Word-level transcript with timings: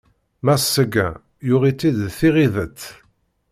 Mass 0.45 0.63
Seguin 0.73 1.11
yuɣ-itt-id 1.47 1.97
d 2.01 2.09
tiɣideṭ. 2.17 2.81